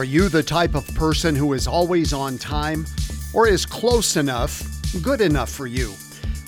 [0.00, 2.86] Are you the type of person who is always on time
[3.34, 4.66] or is close enough,
[5.02, 5.92] good enough for you?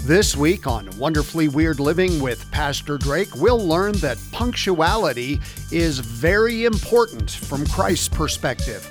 [0.04, 5.38] This week on Wonderfully Weird Living with Pastor Drake, we'll learn that punctuality
[5.70, 8.88] is very important from Christ's perspective.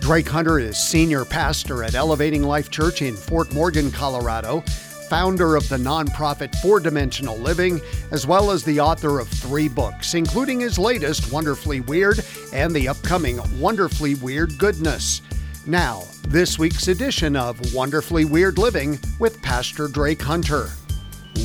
[0.00, 4.64] Drake Hunter is senior pastor at Elevating Life Church in Fort Morgan, Colorado
[5.12, 10.14] founder of the nonprofit Four Dimensional Living, as well as the author of three books,
[10.14, 15.22] including his latest, Wonderfully Weird, and the upcoming Wonderfully Weird Goodness.
[15.66, 20.70] Now, this week's edition of Wonderfully Weird Living with Pastor Drake Hunter.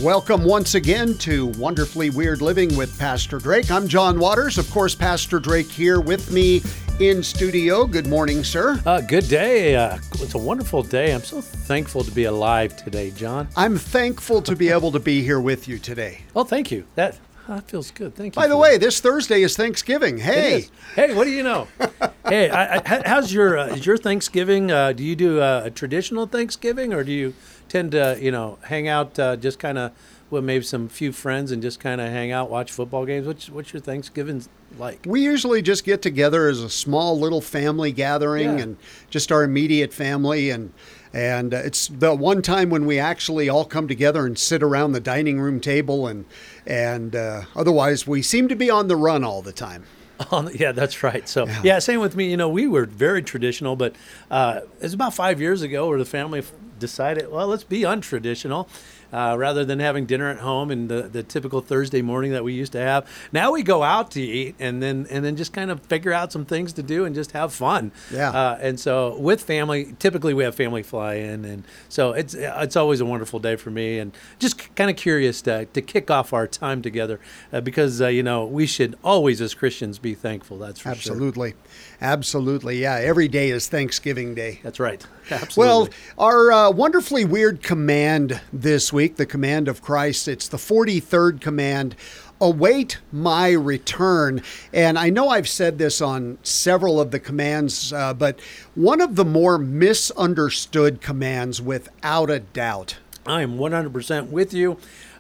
[0.02, 3.72] Welcome once again to Wonderfully Weird Living with Pastor Drake.
[3.72, 4.58] I'm John Waters.
[4.58, 6.62] Of course, Pastor Drake here with me
[7.00, 7.86] in studio.
[7.86, 8.82] Good morning, sir.
[8.86, 9.76] Uh, good day.
[9.76, 11.14] Uh, it's a wonderful day.
[11.14, 13.48] I'm so thankful to be alive today, John.
[13.56, 16.22] I'm thankful to be able to be here with you today.
[16.36, 16.86] Oh, thank you.
[16.96, 17.18] That
[17.48, 18.16] that feels good.
[18.16, 18.42] Thank you.
[18.42, 18.82] By the way, that.
[18.82, 20.18] this Thursday is Thanksgiving.
[20.18, 21.68] Hey, hey, what do you know?
[22.28, 24.72] hey, I, I, how's your uh, is your Thanksgiving?
[24.72, 27.34] Uh, do you do a traditional Thanksgiving, or do you
[27.70, 29.92] tend to you know hang out uh, just kind of
[30.30, 33.26] with maybe some few friends and just kind of hang out, watch football games?
[33.28, 34.44] What's what's your Thanksgiving
[34.78, 35.00] like?
[35.06, 38.64] We usually just get together as a small little family gathering yeah.
[38.64, 38.78] and
[39.10, 40.74] just our immediate family and
[41.18, 44.92] and uh, it's the one time when we actually all come together and sit around
[44.92, 46.26] the dining room table and
[46.68, 49.84] and uh, otherwise we seem to be on the run all the time.
[50.54, 51.28] yeah, that's right.
[51.28, 51.62] So yeah.
[51.64, 51.80] yeah.
[51.80, 52.30] same with me.
[52.30, 53.96] You know, we were very traditional, but
[54.30, 56.44] uh, it's about five years ago where the family
[56.78, 58.70] decided, well, let's be untraditional
[59.12, 62.54] uh, rather than having dinner at home and the, the typical Thursday morning that we
[62.54, 63.10] used to have.
[63.32, 66.32] Now we go out to eat and then and then just kind of figure out
[66.32, 67.92] some things to do and just have fun.
[68.12, 68.30] Yeah.
[68.32, 72.76] Uh, and so with family, typically we have family fly in, and so it's it's
[72.76, 76.34] always a wonderful day for me, and just kind of curious to, to kick off
[76.34, 77.20] our time together
[77.54, 80.58] uh, because uh, you know we should always as Christians be thankful.
[80.58, 81.60] That's for absolutely, sure.
[82.02, 82.82] absolutely.
[82.82, 84.60] Yeah, every day is Thanksgiving Day.
[84.64, 85.06] That's right.
[85.30, 85.58] Absolutely.
[85.58, 91.40] Well, our uh, wonderfully weird command this week, the command of Christ, it's the 43rd
[91.40, 91.96] command
[92.42, 94.42] await my return.
[94.74, 98.40] And I know I've said this on several of the commands, uh, but
[98.74, 102.98] one of the more misunderstood commands, without a doubt.
[103.28, 104.78] I am 100% with you.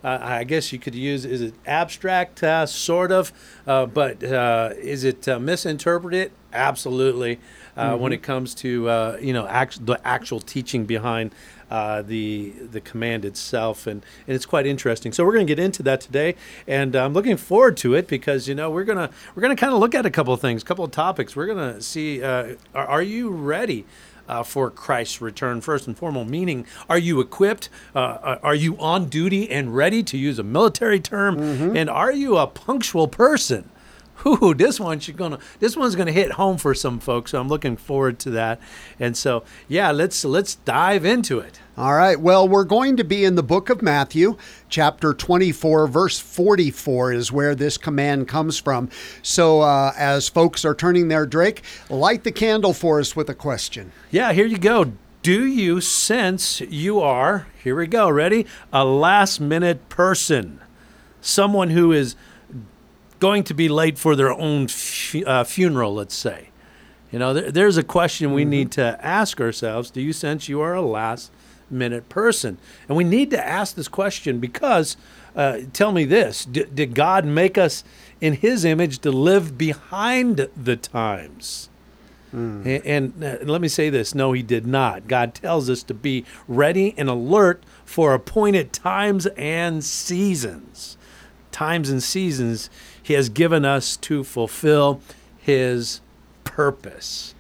[0.08, 3.34] Uh, I guess you could use is it abstract, uh, sort of,
[3.68, 6.32] uh, but uh, is it uh, misinterpreted?
[6.54, 7.40] Absolutely
[7.76, 8.02] uh, mm-hmm.
[8.02, 11.32] when it comes to uh, you know act- the actual teaching behind
[11.70, 15.12] uh, the the command itself, and, and it's quite interesting.
[15.12, 16.36] So we're going to get into that today,
[16.68, 19.80] and I'm looking forward to it because you know we're gonna we're gonna kind of
[19.80, 21.36] look at a couple of things, a couple of topics.
[21.36, 23.86] We're gonna see uh, are, are, you ready?
[24.28, 27.70] Uh, for Christ's return, first and foremost, meaning, are you equipped?
[27.96, 31.38] Uh, uh, are you on duty and ready to use a military term?
[31.38, 31.78] Mm-hmm.
[31.78, 33.70] And are you a punctual person?
[34.26, 37.32] Ooh, this one's gonna this one's gonna hit home for some folks.
[37.32, 38.60] So I'm looking forward to that.
[39.00, 41.60] And so yeah, let's let's dive into it.
[41.78, 42.20] All right.
[42.20, 44.36] Well, we're going to be in the book of Matthew,
[44.68, 48.90] chapter 24, verse 44 is where this command comes from.
[49.22, 53.36] So, uh, as folks are turning there, Drake, light the candle for us with a
[53.36, 53.92] question.
[54.10, 54.94] Yeah, here you go.
[55.22, 58.48] Do you sense you are, here we go, ready?
[58.74, 60.60] A last minute person.
[61.22, 62.16] Someone who is
[63.20, 66.50] going to be late for their own fu- uh, funeral, let's say.
[67.12, 68.50] You know, there, there's a question we mm-hmm.
[68.50, 71.32] need to ask ourselves Do you sense you are a last
[71.70, 72.58] minute person?
[72.88, 74.98] And we need to ask this question because,
[75.36, 77.84] uh, tell me this D- did God make us
[78.20, 81.70] in His image to live behind the times?
[82.36, 82.66] Mm.
[82.66, 85.08] And, and uh, let me say this no, He did not.
[85.08, 90.98] God tells us to be ready and alert for appointed times and seasons.
[91.52, 92.70] Times and seasons
[93.08, 95.00] he has given us to fulfill
[95.38, 96.02] His
[96.44, 97.34] purpose.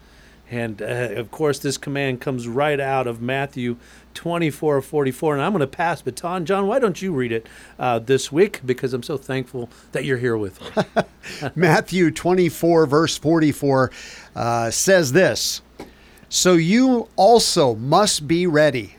[0.49, 3.75] And uh, of course, this command comes right out of Matthew
[4.13, 5.33] 24 44.
[5.33, 6.45] And I'm going to pass baton.
[6.45, 7.47] John, why don't you read it
[7.77, 8.61] uh, this week?
[8.65, 10.83] Because I'm so thankful that you're here with me.
[11.55, 13.91] Matthew 24, verse 44
[14.37, 15.61] uh, says this
[16.29, 18.96] So you also must be ready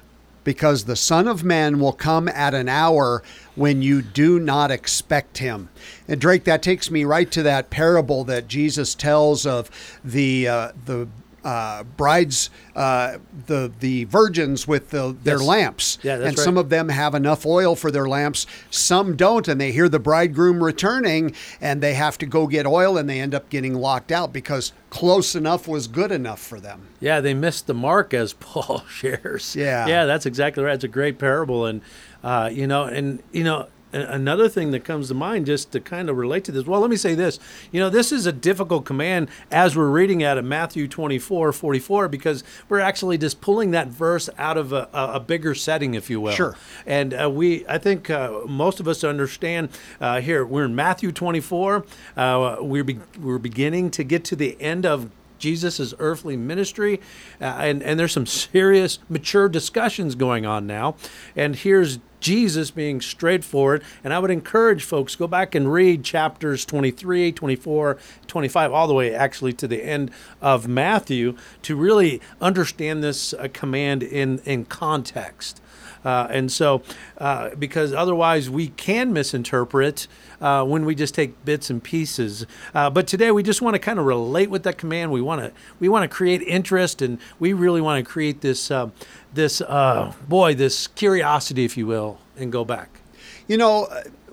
[0.48, 3.22] because the Son of Man will come at an hour
[3.54, 5.68] when you do not expect him.
[6.08, 9.70] And Drake, that takes me right to that parable that Jesus tells of
[10.02, 11.06] the uh, the
[11.48, 13.16] uh, brides, uh,
[13.46, 15.46] the the virgins with the, their yes.
[15.46, 16.38] lamps, yeah, and right.
[16.38, 18.46] some of them have enough oil for their lamps.
[18.70, 22.98] Some don't, and they hear the bridegroom returning, and they have to go get oil,
[22.98, 26.88] and they end up getting locked out because close enough was good enough for them.
[27.00, 29.56] Yeah, they missed the mark, as Paul shares.
[29.56, 30.74] Yeah, yeah, that's exactly right.
[30.74, 31.80] It's a great parable, and
[32.22, 36.08] uh, you know, and you know, another thing that comes to mind just to kind
[36.08, 37.38] of relate to this well let me say this.
[37.72, 42.08] You know this is a difficult command as we're reading out of matthew 24 44
[42.08, 46.20] because we're actually just pulling that verse out of a, a bigger setting if you
[46.20, 46.32] will.
[46.32, 46.56] Sure.
[46.86, 49.70] And uh, we i think uh, most of us understand
[50.00, 51.84] uh, here we're in matthew 24
[52.16, 57.00] uh, we're, be- we're beginning to get to the end of Jesus' earthly ministry.
[57.40, 60.96] Uh, and, and there's some serious, mature discussions going on now.
[61.36, 63.82] And here's Jesus being straightforward.
[64.02, 68.94] And I would encourage folks go back and read chapters 23, 24, 25, all the
[68.94, 74.64] way actually to the end of Matthew to really understand this uh, command in, in
[74.64, 75.60] context.
[76.04, 76.82] Uh, and so,
[77.18, 80.06] uh, because otherwise we can misinterpret
[80.40, 82.46] uh, when we just take bits and pieces.
[82.74, 85.10] Uh, but today we just want to kind of relate with that command.
[85.12, 88.70] We want to we want to create interest, and we really want to create this
[88.70, 88.90] uh,
[89.34, 93.00] this uh, boy this curiosity, if you will, and go back.
[93.46, 93.88] You know,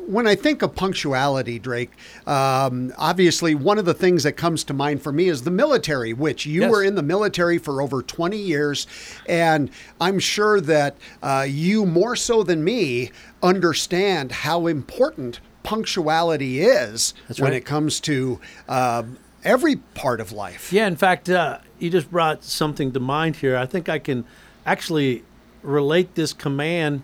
[0.08, 1.92] when I think of punctuality, Drake,
[2.28, 6.14] um, obviously one of the things that comes to mind for me is the military,
[6.14, 6.72] which you yes.
[6.72, 8.88] were in the military for over 20 years.
[9.28, 9.70] And
[10.00, 13.12] I'm sure that uh, you, more so than me,
[13.42, 19.04] understand how important punctuality is when it comes to uh,
[19.44, 20.72] every part of life.
[20.72, 23.58] Yeah, in fact, uh, you just brought something to mind here.
[23.58, 24.26] I think I can
[24.66, 25.24] actually
[25.64, 27.04] relate this command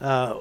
[0.00, 0.34] uh,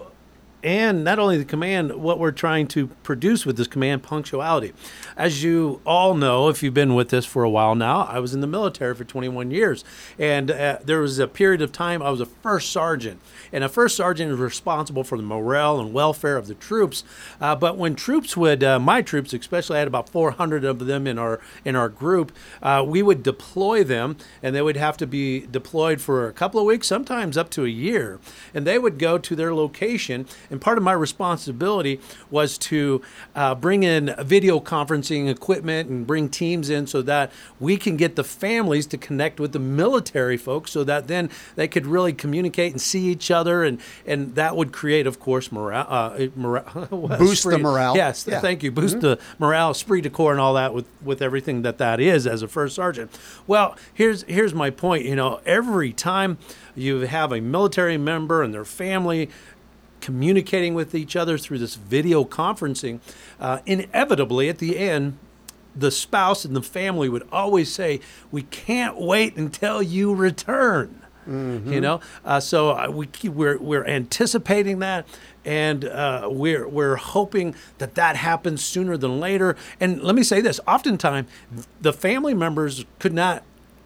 [0.64, 4.74] and not only the command, what we're trying to produce with this command, punctuality.
[5.18, 8.34] As you all know, if you've been with us for a while now, I was
[8.34, 9.84] in the military for 21 years.
[10.20, 13.22] And uh, there was a period of time I was a first sergeant.
[13.52, 17.04] And a first sergeant is responsible for the morale and welfare of the troops.
[17.40, 21.08] Uh, but when troops would, uh, my troops especially, I had about 400 of them
[21.08, 22.32] in our, in our group,
[22.62, 26.60] uh, we would deploy them, and they would have to be deployed for a couple
[26.60, 28.20] of weeks, sometimes up to a year.
[28.54, 32.00] And they would go to their location and part of my responsibility
[32.30, 33.02] was to
[33.34, 38.18] uh, bring in video conferencing equipment and bring teams in so that we can get
[38.18, 42.74] the families to connect with the military folks so that then they could really communicate
[42.74, 43.64] and see each other.
[43.64, 45.88] And, and that would create, of course, morale.
[45.88, 46.88] Uh, morale
[47.18, 47.96] Boost the morale.
[47.96, 48.42] Yes, yeah.
[48.42, 48.72] thank you.
[48.72, 49.02] Boost mm-hmm.
[49.02, 52.42] the morale, esprit de corps, and all that with, with everything that that is as
[52.42, 53.18] a first sergeant.
[53.48, 55.06] Well, here's, here's my point.
[55.06, 56.38] You know, every time
[56.76, 59.30] you have a military member and their family
[60.02, 63.00] communicating with each other through this video conferencing,
[63.40, 65.18] uh, inevitably at the end,
[65.76, 68.02] the spouse and the family would always say,
[68.32, 71.72] "We can't wait until you return." Mm-hmm.
[71.72, 75.08] You know, uh, so uh, we we're we're anticipating that,
[75.46, 79.56] and uh, we're we're hoping that that happens sooner than later.
[79.80, 81.30] And let me say this: oftentimes,
[81.80, 83.44] the family members could not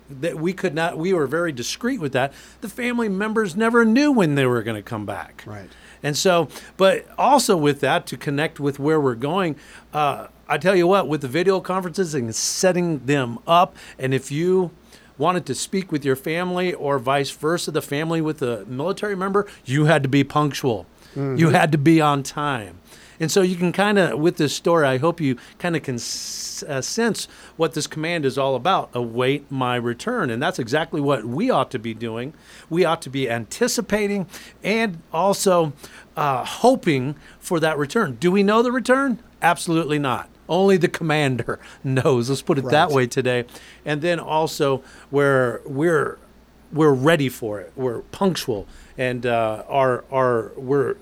[0.09, 2.31] that we could not we were very discreet with that
[2.61, 5.69] the family members never knew when they were going to come back right
[6.05, 9.55] and so, but also with that, to connect with where we're going,
[9.91, 14.31] uh, I tell you what, with the video conferences and setting them up, and if
[14.31, 14.69] you
[15.17, 19.47] wanted to speak with your family or vice versa, the family with a military member,
[19.65, 20.85] you had to be punctual.
[21.15, 21.37] Mm-hmm.
[21.37, 22.77] You had to be on time.
[23.19, 25.95] And so you can kind of, with this story, I hope you kind of can
[25.95, 27.27] uh, sense
[27.57, 30.29] what this command is all about await my return.
[30.29, 32.33] And that's exactly what we ought to be doing.
[32.69, 34.27] We ought to be anticipating
[34.63, 35.73] and also
[36.15, 38.17] uh, hoping for that return.
[38.19, 39.19] Do we know the return?
[39.41, 40.29] Absolutely not.
[40.47, 42.29] Only the commander knows.
[42.29, 42.71] Let's put it right.
[42.71, 43.45] that way today.
[43.85, 46.17] And then also where we're
[46.71, 47.71] we're ready for it.
[47.75, 50.95] We're punctual and uh, are are we're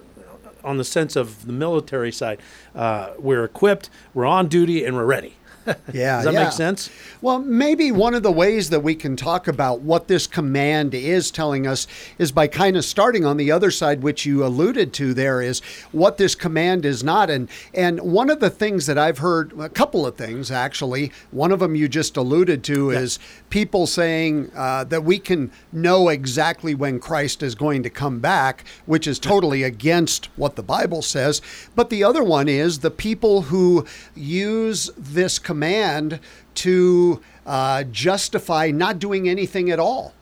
[0.64, 2.40] on the sense of the military side.
[2.76, 5.36] Uh, we're equipped, we're on duty, and we're ready.
[5.94, 6.18] yeah.
[6.18, 6.44] Does that yeah.
[6.44, 6.90] make sense?
[7.22, 11.32] Well, maybe one of the ways that we can talk about what this command is
[11.32, 15.14] telling us is by kind of starting on the other side, which you alluded to
[15.14, 17.30] there, is what this command is not.
[17.30, 21.52] And and one of the things that I've heard, a couple of things actually, one
[21.52, 23.00] of them you just alluded to yeah.
[23.00, 28.20] is people saying uh, that we can know exactly when Christ is going to come
[28.20, 31.42] back, which is totally against what the Bible says.
[31.76, 36.20] But the other one is the people who use this command command
[36.56, 40.16] to uh, justify not doing anything at all.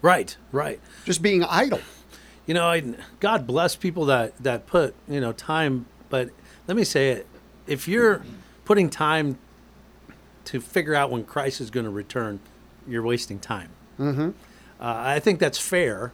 [0.00, 0.80] Right, right.
[1.04, 1.80] Just being idle.
[2.46, 6.30] You know, I, God bless people that, that put, you know, time, but
[6.66, 7.26] let me say it.
[7.66, 8.22] If you're
[8.64, 9.38] putting time
[10.46, 12.40] to figure out when Christ is going to return,
[12.86, 13.68] you're wasting time.
[14.00, 14.28] Mm-hmm.
[14.28, 14.30] Uh,
[14.80, 16.12] I think that's fair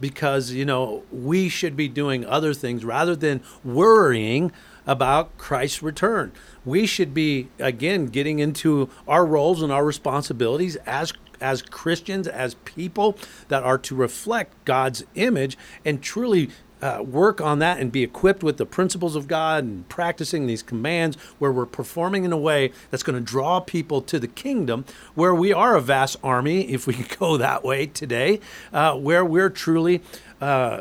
[0.00, 4.50] because, you know, we should be doing other things rather than worrying
[4.86, 6.32] about Christ's return.
[6.64, 12.54] We should be, again, getting into our roles and our responsibilities as as Christians, as
[12.64, 16.48] people that are to reflect God's image and truly
[16.82, 20.62] uh, work on that and be equipped with the principles of God and practicing these
[20.62, 24.84] commands where we're performing in a way that's going to draw people to the kingdom,
[25.14, 28.40] where we are a vast army, if we could go that way today,
[28.72, 30.02] uh, where we're truly
[30.40, 30.80] uh,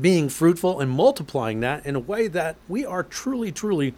[0.00, 3.94] being fruitful and multiplying that in a way that we are truly, truly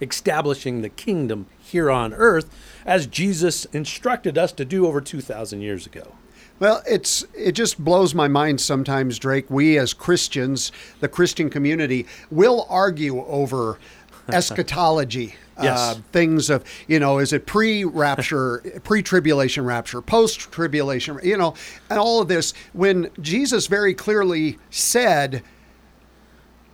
[0.00, 2.48] establishing the kingdom here on earth
[2.86, 6.14] as Jesus instructed us to do over 2,000 years ago.
[6.60, 9.48] Well, it's it just blows my mind sometimes, Drake.
[9.48, 13.78] We as Christians, the Christian community, will argue over
[14.28, 15.34] eschatology.
[15.60, 15.76] Yes.
[15.76, 21.54] Uh, things of you know, is it pre-rapture, pre-tribulation rapture, post-tribulation, you know,
[21.90, 22.54] and all of this.
[22.74, 25.42] When Jesus very clearly said,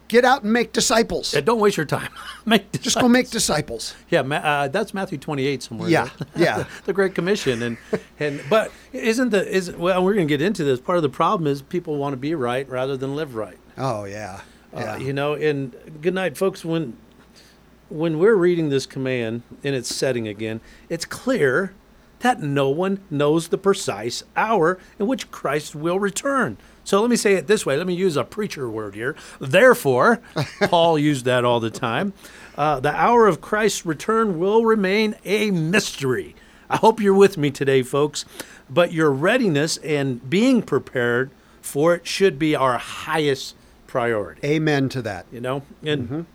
[0.08, 2.10] "Get out and make disciples." Yeah, don't waste your time.
[2.44, 3.94] make Just go make disciples.
[4.10, 5.88] Yeah, uh, that's Matthew 28 somewhere.
[5.88, 6.64] Yeah, yeah.
[6.84, 7.78] the Great Commission, and
[8.20, 10.78] and but isn't the is well we're going to get into this.
[10.78, 13.56] Part of the problem is people want to be right rather than live right.
[13.78, 14.42] Oh yeah,
[14.74, 14.92] yeah.
[14.92, 16.66] Uh, you know, and good night, folks.
[16.66, 16.98] When
[17.88, 21.72] when we're reading this command in its setting again, it's clear
[22.20, 26.56] that no one knows the precise hour in which Christ will return.
[26.82, 27.76] So let me say it this way.
[27.76, 29.14] Let me use a preacher word here.
[29.40, 30.20] Therefore,
[30.60, 32.12] Paul used that all the time.
[32.56, 36.34] Uh, the hour of Christ's return will remain a mystery.
[36.70, 38.24] I hope you're with me today, folks.
[38.70, 45.00] But your readiness and being prepared for it should be our highest priority Amen to
[45.02, 45.24] that.
[45.32, 46.26] you know and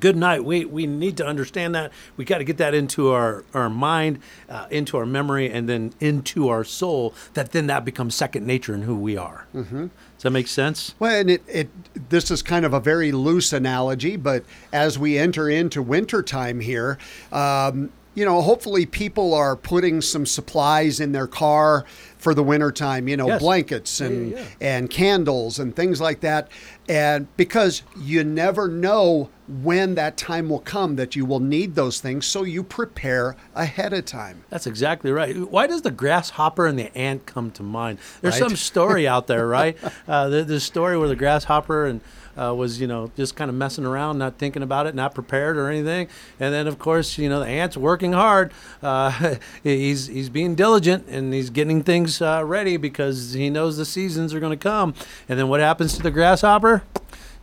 [0.00, 0.44] good night.
[0.44, 1.92] We we need to understand that.
[2.16, 5.92] We got to get that into our our mind uh, into our memory and then
[6.00, 9.46] into our soul that then that becomes second nature in who we are.
[9.54, 9.82] Mm-hmm.
[9.82, 10.94] does that make sense?
[10.98, 11.68] Well, and it, it
[12.10, 16.98] this is kind of a very loose analogy, but as we enter into wintertime here,
[17.32, 21.84] um, you know, hopefully people are putting some supplies in their car
[22.24, 23.40] for the wintertime, you know, Yes.
[23.42, 24.44] blankets and Yeah, yeah.
[24.78, 26.48] and candles and things like that.
[26.88, 32.00] And because you never know when that time will come that you will need those
[32.00, 34.42] things, so you prepare ahead of time.
[34.48, 35.36] That's exactly right.
[35.50, 37.98] Why does the grasshopper and the ant come to mind?
[38.22, 38.48] There's Right.
[38.48, 39.76] some story out there, right?
[40.08, 42.00] Uh, the, the story where the grasshopper and
[42.40, 45.56] uh, was, you know, just kind of messing around, not thinking about it, not prepared
[45.56, 46.08] or anything.
[46.40, 48.52] And then, of course, you know, the ant's working hard.
[48.82, 53.84] Uh, he's he's being diligent and he's getting things uh, ready because he knows the
[53.84, 54.94] seasons are going to come.
[55.28, 56.82] And then what happens to the grasshopper?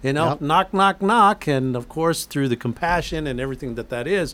[0.03, 0.41] You know, Yep.
[0.41, 1.47] knock, knock, knock.
[1.47, 4.33] And of course, through the compassion and everything that that is.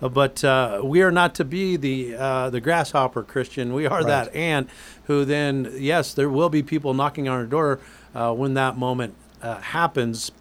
[0.00, 3.72] Uh, but uh, we are not to be the uh, the grasshopper Christian.
[3.74, 4.70] We are that ant
[5.04, 7.80] who then, yes, there will be people knocking on our door
[8.14, 10.32] uh, when that moment uh, happens,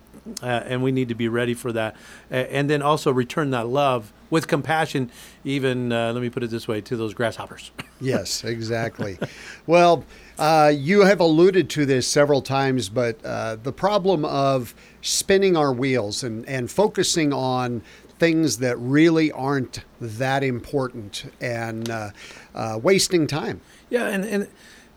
[0.42, 1.96] uh, and we need to be ready for that.
[2.30, 5.10] And then also return that love with compassion,
[5.44, 7.72] even, uh, let me put it this way, to those grasshoppers.
[8.00, 9.18] Yes, exactly.
[9.66, 10.06] well,
[10.38, 15.74] uh, you have alluded to this several times, but uh, the problem of spinning our
[15.74, 17.82] wheels and, and focusing on
[18.20, 22.12] things that really aren't that important and uh,
[22.54, 23.62] uh, wasting time.
[23.90, 24.48] Yeah, and, and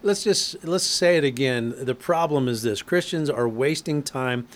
[0.03, 1.75] let's just let's say it again.
[1.77, 4.47] The problem is this: Christians are wasting time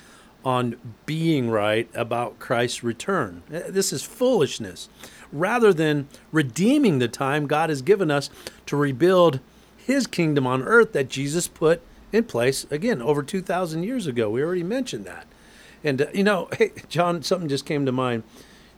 [0.44, 3.42] on being right about Christ's return.
[3.52, 4.88] Uh, This is foolishness.
[5.32, 8.30] Rather than redeeming the time God has given us
[8.66, 9.40] to rebuild
[9.76, 11.80] His kingdom on earth that Jesus put
[12.12, 14.30] in place again over two thousand years ago.
[14.30, 15.26] We already mentioned that.
[15.82, 18.22] And uh, you know, hey, John, something just came to mind.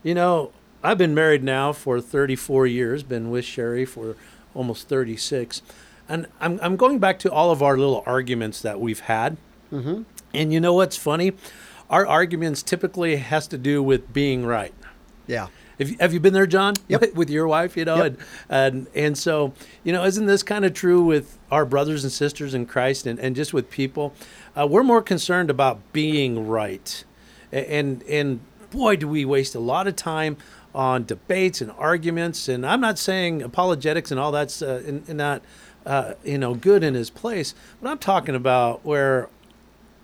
[0.03, 4.15] You know, I've been married now for 34 years, been with Sherry for
[4.55, 5.63] almost 36.
[6.09, 9.37] And I'm, I'm going back to all of our little arguments that we've had.
[9.73, 10.03] Mm-hmm.
[10.35, 11.33] And you know what's funny?
[11.91, 14.75] Our arguments typically has to do with being right.
[15.27, 15.49] Yeah.
[15.79, 16.75] Have you, have you been there, John?
[16.89, 17.15] Yep.
[17.15, 18.07] With your wife, you know, Yep.
[18.07, 19.53] and, and and so
[19.85, 23.19] you know, isn't this kind of true with our brothers and sisters in Christ, and,
[23.19, 24.15] and just with people?
[24.59, 27.05] Uh, we're more concerned about being right,
[27.53, 30.39] and and boy, do we waste a lot of time
[30.77, 32.49] on debates and arguments.
[32.49, 35.43] And I'm not saying apologetics and all that's uh, in, in not
[35.87, 39.31] uh, you know good in his place, but I'm talking about where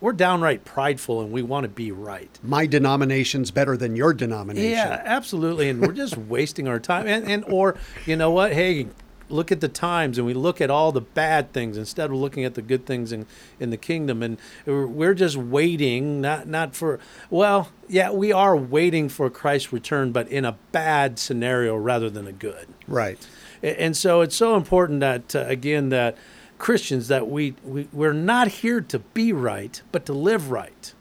[0.02, 2.38] we're downright prideful and we want to be right.
[2.42, 4.70] My denomination's better than your denomination.
[4.72, 5.68] Yeah, absolutely.
[5.68, 7.06] And we're just wasting our time.
[7.06, 8.52] And, and or you know what?
[8.52, 8.88] Hey,
[9.28, 12.44] look at the times and we look at all the bad things instead of looking
[12.44, 13.26] at the good things in,
[13.60, 14.24] in the kingdom.
[14.24, 16.98] And we're we're just waiting, not not for
[17.30, 22.26] well, yeah, we are waiting for Christ's return, but in a bad scenario rather than
[22.26, 22.66] a good.
[22.88, 23.24] Right.
[23.62, 26.16] And so it's so important that, uh, again, that
[26.58, 30.94] Christians, that we, we, we're not here to be right, but to live right.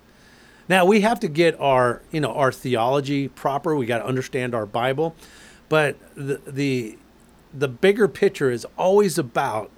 [0.70, 3.76] Now, we have to get our, you know, our theology proper.
[3.76, 5.16] We got to understand our Bible.
[5.70, 6.98] But the, the,
[7.54, 9.72] the bigger picture is always about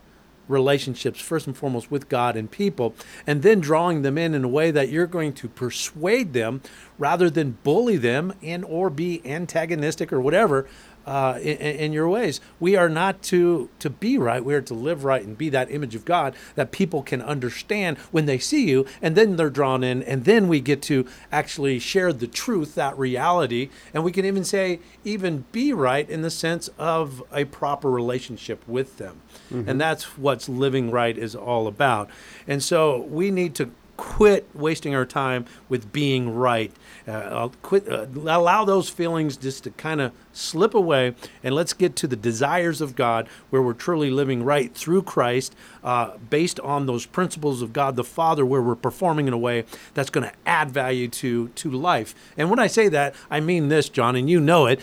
[0.48, 2.94] relationships first and foremost with God and people
[3.26, 6.62] and then drawing them in in a way that you're going to persuade them
[6.98, 10.68] rather than bully them and or be antagonistic or whatever
[11.06, 12.40] uh, in, in, your ways.
[12.60, 14.44] We are not to to be right.
[14.44, 17.98] We are to live right and be that image of God that people can understand
[18.12, 21.80] when they see you, and then they're drawn in, and then we get to actually
[21.80, 26.32] share the truth, that reality, and we can even say even be right in the
[26.32, 29.70] sense of a proper relationship with them, mm-hmm.
[29.70, 32.10] and that's what's living right is all about.
[32.48, 36.72] And so we need to quit wasting our time with being right.
[37.08, 41.96] Uh, quit, uh, allow those feelings just to kind of slip away and let's get
[41.96, 46.86] to the desires of God where we're truly living right through Christ uh, based on
[46.86, 50.36] those principles of God the Father where we're performing in a way that's going to
[50.46, 52.16] add value to to life.
[52.38, 54.82] And when I say that, I mean this, John, and you know it.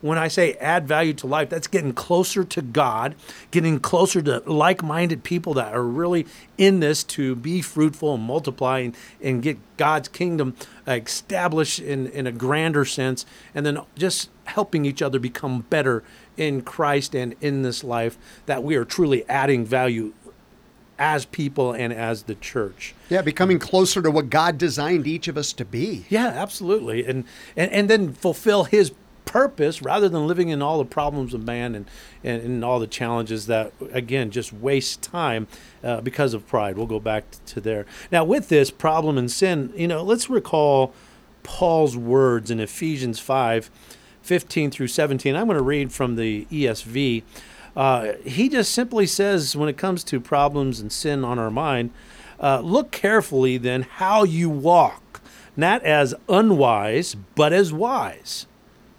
[0.00, 3.14] When I say add value to life, that's getting closer to God,
[3.50, 6.26] getting closer to like-minded people that are really
[6.58, 10.54] in this to be fruitful and multiply and, and get God's kingdom
[10.86, 16.02] established in, in a grander sense, and then just helping each other become better
[16.36, 20.12] in Christ and in this life, that we are truly adding value
[20.98, 22.94] as people and as the church.
[23.08, 26.04] Yeah, becoming closer to what God designed each of us to be.
[26.08, 27.04] Yeah, absolutely.
[27.04, 27.24] And
[27.56, 28.92] and, and then fulfill his
[29.24, 31.86] purpose rather than living in all the problems of man and,
[32.22, 35.48] and, and all the challenges that again just waste time
[35.82, 36.76] uh, because of pride.
[36.76, 37.86] We'll go back to there.
[38.10, 40.92] Now with this problem and sin, you know, let's recall
[41.42, 43.70] Paul's words in Ephesians 5
[44.22, 45.34] 15 through 17.
[45.34, 47.22] I'm going to read from the ESV.
[47.76, 51.90] Uh, he just simply says, when it comes to problems and sin on our mind,
[52.40, 55.20] uh, look carefully then how you walk,
[55.56, 58.46] not as unwise, but as wise.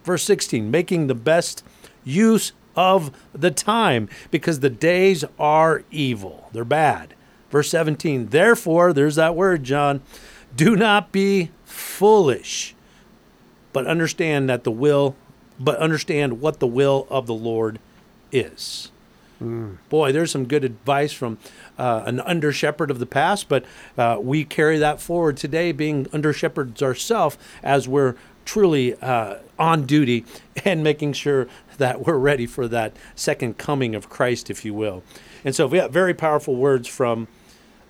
[0.04, 1.64] Verse 16, making the best
[2.04, 6.50] use of the time, because the days are evil.
[6.52, 7.14] They're bad.
[7.52, 10.02] Verse 17, therefore, there's that word, John,
[10.56, 12.76] do not be foolish
[13.74, 15.16] but understand that the will,
[15.60, 17.80] but understand what the will of the Lord
[18.32, 18.92] is.
[19.42, 19.78] Mm.
[19.90, 21.38] Boy, there's some good advice from
[21.78, 23.66] uh, an under shepherd of the past, but
[23.98, 29.86] uh, we carry that forward today, being under shepherds ourselves, as we're truly uh, on
[29.86, 30.26] duty
[30.66, 35.04] and making sure that we're ready for that second coming of Christ, if you will.
[35.44, 37.28] And so we have very powerful words from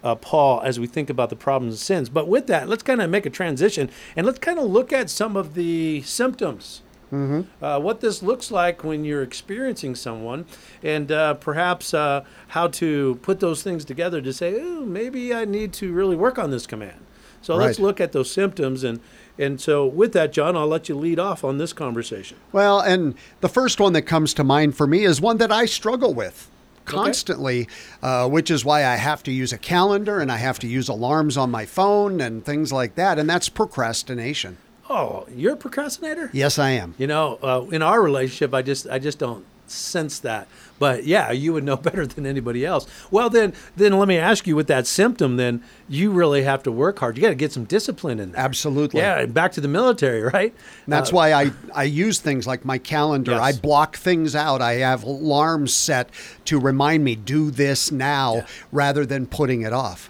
[0.04, 2.10] uh, Paul as we think about the problems and sins.
[2.10, 5.10] But with that, let's kind of make a transition and let's kind of look at
[5.10, 6.82] some of the symptoms.
[7.12, 7.64] Mm-hmm.
[7.64, 10.46] Uh, what this looks like when you're experiencing someone,
[10.82, 15.46] and uh, perhaps uh, how to put those things together to say, oh, maybe I
[15.46, 17.06] need to really work on this command.
[17.44, 17.68] So right.
[17.68, 19.00] let's look at those symptoms and
[19.38, 22.38] and so, with that, John, I'll let you lead off on this conversation.
[22.52, 25.66] Well, and the first one that comes to mind for me is one that I
[25.66, 26.52] struggle with
[26.86, 27.72] constantly, okay.
[28.02, 30.90] uh, which is why I have to use a calendar and I have to use
[30.90, 33.20] alarms on my phone and things like that.
[33.20, 34.58] And that's procrastination.
[34.90, 36.30] Oh, you're a procrastinator?
[36.34, 36.94] Yes, I am.
[36.98, 40.48] You know, uh, in our relationship, I just I just don't sense that.
[40.80, 42.86] But yeah, you would know better than anybody else.
[43.12, 45.38] Well, then, then let me ask you with that symptom.
[45.38, 47.18] Then you really have to work hard.
[47.18, 48.42] You got to get some discipline in there.
[48.42, 49.02] Absolutely.
[49.02, 50.54] Yeah, back to the military, right?
[50.86, 53.32] And that's uh, why I I use things like my calendar.
[53.32, 53.42] Yes.
[53.42, 54.62] I block things out.
[54.62, 56.10] I have alarms set
[56.46, 58.48] to remind me do this now yeah.
[58.72, 60.10] rather than putting it off.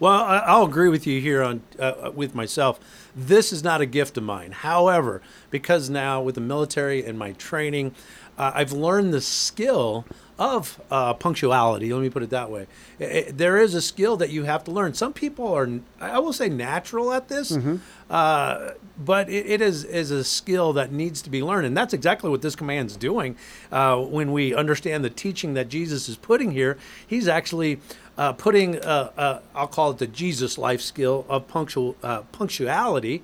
[0.00, 2.80] Well, I'll agree with you here on uh, with myself.
[3.14, 4.52] This is not a gift of mine.
[4.52, 5.20] However,
[5.50, 7.94] because now with the military and my training,
[8.40, 10.06] uh, I've learned the skill
[10.38, 11.92] of uh, punctuality.
[11.92, 12.66] Let me put it that way.
[12.98, 14.94] It, it, there is a skill that you have to learn.
[14.94, 15.68] Some people are,
[16.00, 17.76] I will say, natural at this, mm-hmm.
[18.08, 21.92] uh, but it, it is is a skill that needs to be learned, and that's
[21.92, 23.36] exactly what this command is doing.
[23.70, 27.78] Uh, when we understand the teaching that Jesus is putting here, he's actually.
[28.18, 31.94] Uh, putting, uh, I'll call it the Jesus life skill of punctual
[32.32, 33.22] punctuality,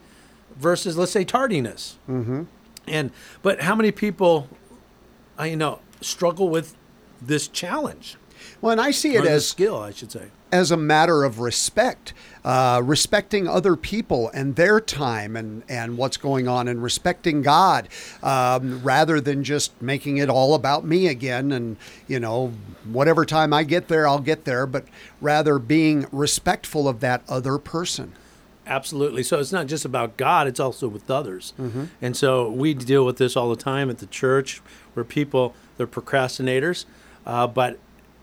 [0.56, 1.98] versus let's say tardiness.
[2.08, 2.44] Mm-hmm.
[2.88, 3.10] And
[3.42, 4.48] but how many people
[5.38, 6.76] I you know struggle with
[7.20, 8.16] this challenge.
[8.60, 12.14] Well, and I see it as skill, I should say, as a matter of respect,
[12.44, 17.88] uh, respecting other people and their time and and what's going on, and respecting God,
[18.22, 21.52] um, rather than just making it all about me again.
[21.52, 22.52] And you know,
[22.84, 24.84] whatever time I get there, I'll get there, but
[25.20, 28.12] rather being respectful of that other person.
[28.66, 29.22] Absolutely.
[29.22, 31.54] So it's not just about God, it's also with others.
[31.58, 31.84] Mm-hmm.
[32.02, 34.60] And so we deal with this all the time at the church
[34.94, 36.84] where people, they're procrastinators.
[37.24, 37.78] Uh, but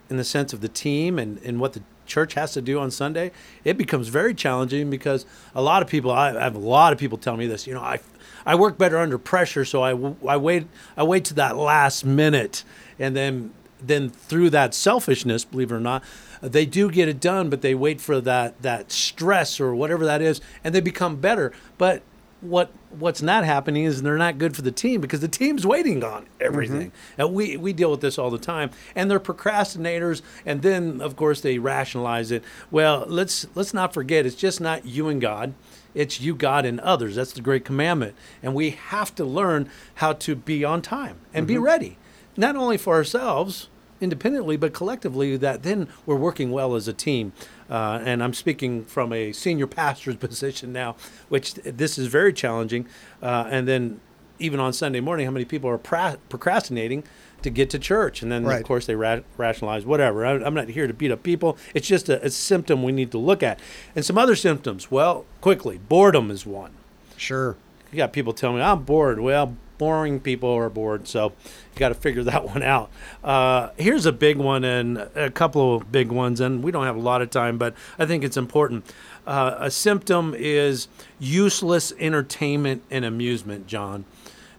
[0.09, 2.91] in the sense of the team and, and what the church has to do on
[2.91, 3.31] Sunday,
[3.63, 5.25] it becomes very challenging because
[5.55, 7.73] a lot of people, I, I have a lot of people tell me this, you
[7.73, 7.99] know, I,
[8.45, 9.63] I work better under pressure.
[9.63, 9.91] So I,
[10.27, 12.65] I wait, I wait to that last minute
[12.99, 13.53] and then
[13.85, 16.03] then through that selfishness, believe it or not,
[16.41, 20.21] they do get it done, but they wait for that that stress or whatever that
[20.21, 21.51] is, and they become better.
[21.77, 22.03] But
[22.43, 26.03] what what's not happening is they're not good for the team because the team's waiting
[26.03, 26.91] on everything.
[26.91, 27.21] Mm-hmm.
[27.21, 28.69] And we we deal with this all the time.
[28.95, 32.43] And they're procrastinators and then of course they rationalize it.
[32.69, 35.53] Well, let's let's not forget it's just not you and God.
[35.95, 37.15] It's you, God, and others.
[37.15, 38.15] That's the great commandment.
[38.41, 41.97] And we have to learn how to be on time and be ready.
[42.35, 43.69] Not only for ourselves,
[44.03, 47.31] independently, but collectively, that then we're working well as a team.
[47.69, 50.95] Uh, and I'm speaking from a senior pastor's position now,
[51.29, 52.85] which this is very challenging.
[53.21, 53.99] Uh, and then
[54.39, 57.03] even on Sunday morning, how many people are pra- procrastinating
[57.41, 58.21] to get to church?
[58.21, 58.59] And then, Right.
[58.59, 60.25] of course, they ra- rationalize whatever.
[60.25, 61.57] I, I'm not here to beat up people.
[61.73, 63.59] It's just a, a symptom we need to look at.
[63.95, 64.91] And some other symptoms.
[64.91, 66.71] Well, quickly, boredom is one
[67.15, 67.55] Sure.
[67.91, 69.19] you got people telling me I'm bored.
[69.19, 71.33] Well, boring people are bored, so
[71.73, 72.89] you got to figure that one out.
[73.23, 76.95] Uh, here's a big one and a couple of big ones, and we don't have
[76.95, 78.85] a lot of time, but I think it's important.
[79.25, 80.87] Uh, a symptom is
[81.19, 84.05] useless entertainment and amusement, John.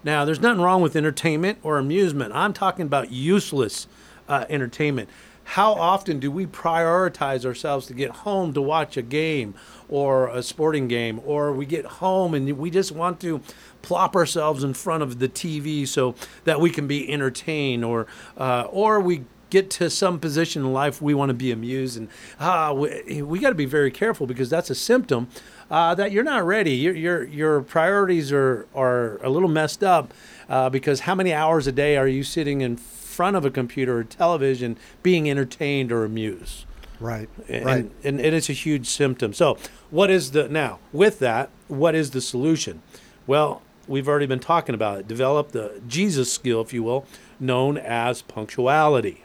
[0.03, 2.35] Now, there's nothing wrong with entertainment or amusement.
[2.35, 3.87] I'm talking about useless
[4.29, 5.09] uh, entertainment.
[5.45, 9.55] How often do we prioritize ourselves to get home to watch a game
[9.89, 13.41] or a sporting game, or we get home and we just want to
[13.85, 18.07] plop ourselves in front of the TV so that we can be entertained, or
[18.39, 22.09] uh, or we get to some position in life we want to be amused and
[22.41, 25.29] ah we, we got to be very careful because that's a symptom
[25.71, 30.13] uh, that you're not ready your your, your priorities are are a little messed up
[30.49, 33.99] uh, because how many hours a day are you sitting in front of a computer
[33.99, 36.65] or television being entertained or amused
[37.01, 37.29] Right.
[37.49, 37.91] and, right.
[38.03, 39.33] and, and it's a huge symptom.
[39.33, 39.59] So,
[39.91, 41.51] what is the now with that?
[41.69, 42.83] What is the solution?
[43.27, 45.09] Well, we've already been talking about it.
[45.09, 47.07] Develop the Jesus skill, if you will,
[47.39, 49.25] known as punctuality.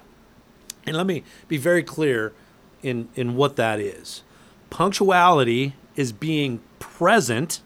[0.86, 2.34] And let me be very clear
[2.82, 4.24] in in what that is.
[4.70, 7.62] Punctuality is being present,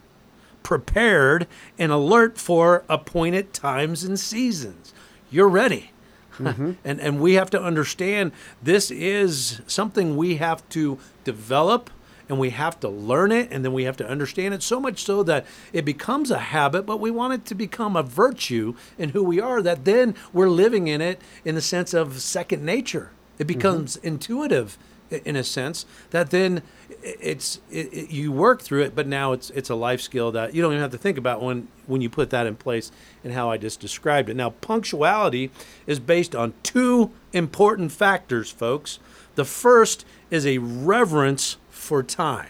[0.63, 4.93] prepared, and alert for appointed times and seasons.
[5.29, 5.91] You're ready.
[6.37, 6.73] Mm-hmm.
[6.83, 11.89] and and we have to understand this is something we have to develop
[12.29, 15.03] and we have to learn it and then we have to understand it so much
[15.03, 19.09] so that it becomes a habit but we want it to become a virtue in
[19.09, 23.11] who we are that then we're living in it in the sense of second nature.
[23.37, 23.47] It mm-hmm.
[23.47, 24.77] becomes intuitive
[25.25, 26.63] in a sense that then
[27.03, 30.53] it's it, it, you work through it but now it's it's a life skill that
[30.53, 32.91] you don't even have to think about when when you put that in place
[33.23, 34.35] and how I just described it.
[34.35, 35.51] Now punctuality
[35.85, 38.99] is based on two important factors folks.
[39.35, 42.47] The first is a reverence for time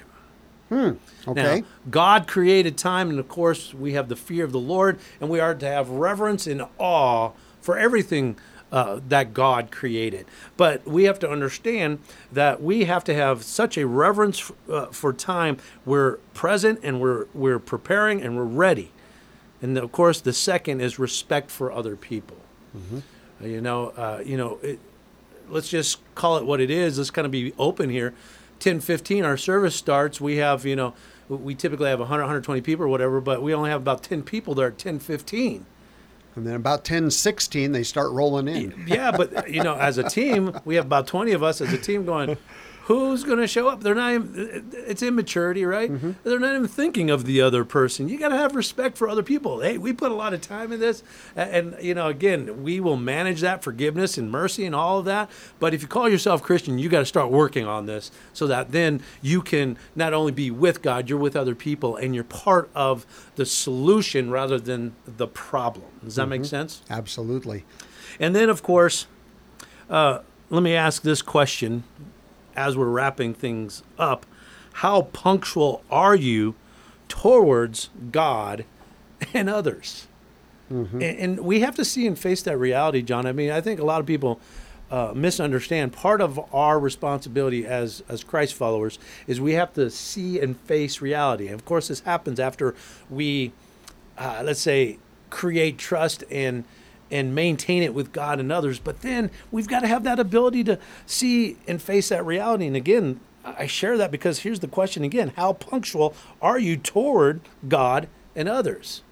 [1.28, 1.62] Okay.
[1.62, 5.30] now, God created time, and of course, we have the fear of the Lord, and
[5.30, 8.36] we are to have reverence and awe for everything
[8.72, 10.26] uh, that God created.
[10.58, 12.00] But we have to understand
[12.32, 15.58] that we have to have such a reverence uh, for time.
[15.86, 18.92] We're present, and we're we're preparing, and we're ready.
[19.62, 22.38] And of course, the second is respect for other people.
[22.76, 24.80] Uh, You know, uh, you know, it,
[25.50, 26.98] let's just call it what it is.
[26.98, 28.14] Let's kind of be open here.
[28.60, 30.22] 10, 15, our service starts.
[30.22, 30.94] We have, you know,
[31.30, 34.56] we typically have 100, 120 people or whatever, but we only have about 10 people
[34.56, 35.66] there at 10, 15.
[36.36, 38.86] and then about 10, 16, they start rolling in.
[38.88, 41.78] Yeah, but, you know, as a team, we have about 20 of us as a
[41.78, 42.38] team going,
[42.84, 43.82] who's going to show up?
[43.82, 45.90] They're not even, it's immaturity, right?
[46.24, 48.10] They're not even thinking of the other person.
[48.10, 49.62] You got to have respect for other people.
[49.62, 51.02] Hey, we put a lot of time in this.
[51.36, 55.32] And, you know, again, we will manage that forgiveness and mercy and all of that.
[55.60, 58.74] But if you call yourself Christian, you got to start working on this so that
[58.74, 62.70] then you can not only be with God, you're with other people and you're part
[62.76, 65.88] of the solution rather than the problem.
[66.04, 66.82] Does that make sense?
[66.90, 67.64] Absolutely.
[68.20, 69.08] And then, of course,
[69.90, 70.20] uh,
[70.50, 71.84] let me ask this question
[72.56, 74.26] as we're wrapping things up
[74.78, 76.56] How punctual are you
[77.08, 78.66] towards God
[79.34, 80.08] and others?
[80.70, 83.28] And, and we have to see and face that reality, John.
[83.28, 84.40] I mean, I think a lot of people
[84.90, 85.94] uh, misunderstand.
[85.94, 91.02] Part of our responsibility as as Christ followers is we have to see and face
[91.02, 91.46] reality.
[91.48, 92.74] And of course, this happens after
[93.10, 93.52] we,
[94.18, 94.98] uh, let's say,
[95.30, 96.64] create trust and
[97.14, 98.80] and maintain it with God and others.
[98.80, 102.66] But then we've got to have that ability to see and face that reality.
[102.66, 107.42] And again, I share that because here's the question again: How punctual are you toward
[107.70, 109.04] God and others?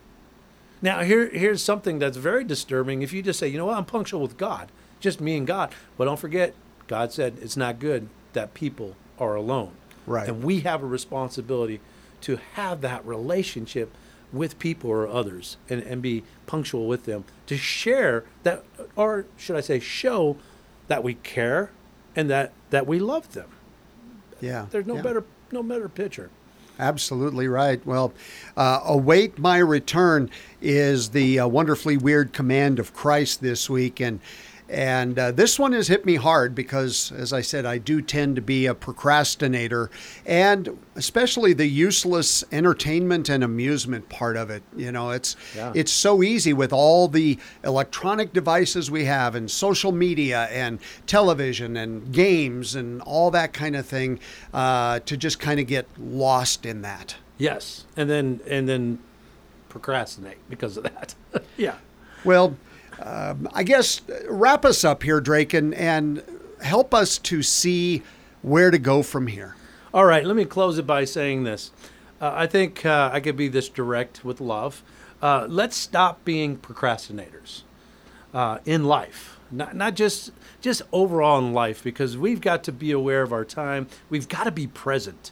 [0.81, 3.03] Now, here, here's something that's very disturbing.
[3.03, 5.71] If you just say, you know what, I'm punctual with God, just me and God.
[5.95, 6.55] Well, don't forget,
[6.87, 9.73] God said it's not good that people are alone.
[10.07, 10.27] Right.
[10.27, 11.79] And we have a responsibility
[12.21, 13.91] to have that relationship
[14.33, 18.63] with people or others and, and be punctual with them to share that,
[18.95, 20.37] or should I say, show
[20.87, 21.71] that we care,
[22.15, 23.49] and that that we love them.
[24.39, 24.65] Yeah.
[24.71, 25.01] There's no yeah.
[25.01, 26.29] better no better picture.
[26.79, 27.85] Absolutely right.
[27.85, 28.11] Well,
[28.57, 30.29] uh, await my return
[30.61, 34.19] is the uh, wonderfully weird command of Christ this week, and
[34.71, 38.37] and uh, this one has hit me hard because, as I said, I do tend
[38.37, 39.91] to be a procrastinator,
[40.25, 44.63] and especially the useless entertainment and amusement part of it.
[44.75, 45.73] You know, it's Yeah.
[45.75, 51.75] it's so easy with all the electronic devices we have, and social media, and television,
[51.75, 54.19] and games, and all that kind of thing,
[54.53, 57.15] uh, to just kind of get lost in that.
[57.37, 58.99] Yes, and then and then
[59.67, 61.15] procrastinate because of that.
[61.57, 61.75] yeah.
[62.23, 62.55] Well,
[63.03, 66.23] um, I guess wrap us up here, Drake, and, and
[66.61, 68.03] help us to see
[68.41, 69.55] where to go from here.
[69.93, 71.71] All right, let me close it by saying this.
[72.19, 74.83] Uh, I think uh, I could be this direct with love.
[75.21, 77.63] Uh, let's stop being procrastinators
[78.33, 82.91] uh, in life, not, not just just overall in life, because we've got to be
[82.91, 83.87] aware of our time.
[84.09, 85.31] We've got to be present.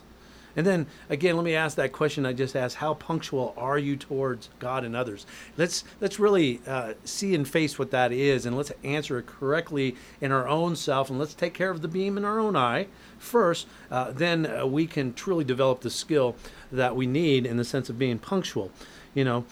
[0.60, 3.96] And then again, let me ask that question I just asked: How punctual are you
[3.96, 5.24] towards God and others?
[5.56, 9.96] Let's let's really uh, see and face what that is, and let's answer it correctly
[10.20, 12.88] in our own self, and let's take care of the beam in our own eye
[13.18, 13.68] first.
[13.90, 16.36] Uh, then uh, we can truly develop the skill
[16.70, 18.70] that we need in the sense of being punctual.
[19.14, 19.46] You know,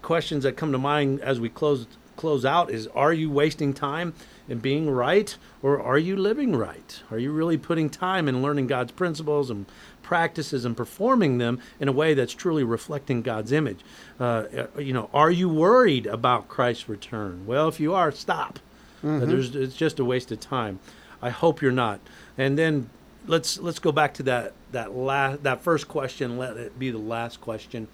[0.00, 1.86] questions that come to mind as we close
[2.18, 4.12] close out is: Are you wasting time?
[4.48, 7.02] in being right, or are you living right?
[7.10, 9.66] Are you really putting time in learning God's principles and
[10.02, 13.80] practices and performing them in a way that's truly reflecting God's image?
[14.18, 14.44] Uh,
[14.78, 17.46] you know, are you worried about Christ's return?
[17.46, 18.58] Well, if you are, stop.
[19.04, 20.80] Uh, there's, it's just a waste of time.
[21.20, 22.00] I hope you're not.
[22.36, 22.88] And then
[23.26, 26.38] let's let's go back to that that last that first question.
[26.38, 27.86] Let it be the last question.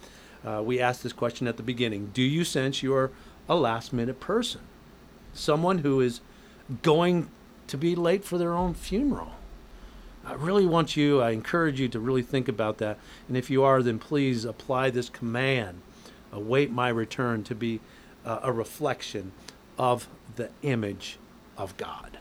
[0.43, 2.11] Uh, we asked this question at the beginning.
[2.13, 3.11] Do you sense you're
[3.47, 4.61] a last minute person?
[5.33, 6.21] Someone who is
[6.81, 7.29] going
[7.67, 9.31] to be late for their own funeral.
[10.25, 12.97] I really want you, I encourage you to really think about that.
[13.27, 15.81] And if you are, then please apply this command
[16.35, 17.79] await my return to be
[18.25, 19.31] uh, a reflection
[19.77, 21.17] of the image
[21.57, 22.17] of God.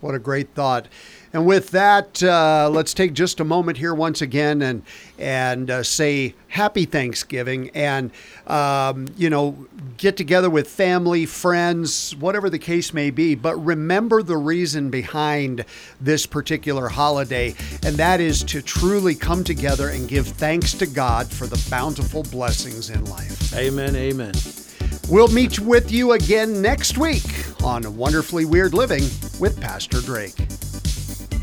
[0.00, 0.88] What a great thought.
[1.32, 4.82] And with that, uh, let's take just a moment here once again and
[5.18, 8.10] and uh, say Happy Thanksgiving, and
[8.48, 13.36] um, you know, get together with family, friends, whatever the case may be.
[13.36, 15.64] But remember the reason behind
[16.00, 21.30] this particular holiday, and that is to truly come together and give thanks to God
[21.30, 23.54] for the bountiful blessings in life.
[23.54, 23.94] Amen.
[23.94, 24.32] Amen.
[25.10, 27.24] We'll meet with you again next week
[27.64, 29.02] on Wonderfully Weird Living
[29.40, 30.38] with Pastor Drake.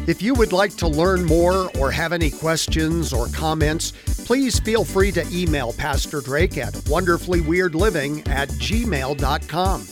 [0.08, 3.92] If you would like to learn more or have any questions or comments,
[4.24, 9.88] please feel free to email Pastor Drake at wonderfullyweirdliving at gmail.com.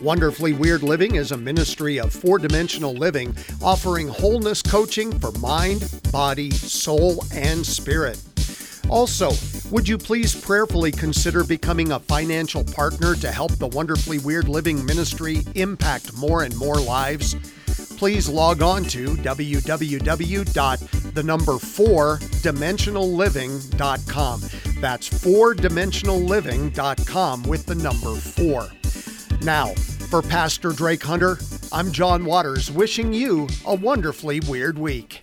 [0.00, 6.00] Wonderfully Weird Living is a ministry of four dimensional living, offering wholeness coaching for mind,
[6.10, 8.18] body, soul, and spirit.
[8.88, 9.32] Also,
[9.70, 14.82] would you please prayerfully consider becoming a financial partner to help the Wonderfully Weird Living
[14.84, 17.36] ministry impact more and more lives?
[17.96, 24.40] Please log on to www.the number 4dimensionalliving.com.
[24.80, 28.70] That's 4dimensionalliving.com with the number 4.
[29.42, 29.68] Now,
[30.10, 31.38] for Pastor Drake Hunter,
[31.72, 35.22] I'm John Waters wishing you a wonderfully weird week.